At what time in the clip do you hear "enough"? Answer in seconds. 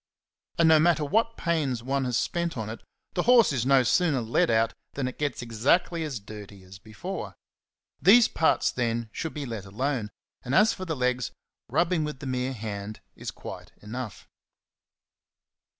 13.77-14.27